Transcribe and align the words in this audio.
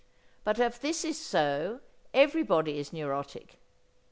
But 0.43 0.57
if 0.57 0.79
this 0.79 1.05
is 1.05 1.21
so 1.23 1.81
everybody 2.11 2.79
is 2.79 2.91
neurotic. 2.91 3.59